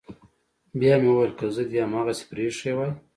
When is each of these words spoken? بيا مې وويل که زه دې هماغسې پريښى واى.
بيا 0.79 0.93
مې 1.01 1.09
وويل 1.13 1.33
که 1.39 1.45
زه 1.55 1.61
دې 1.69 1.79
هماغسې 1.85 2.23
پريښى 2.31 2.71
واى. 2.75 2.91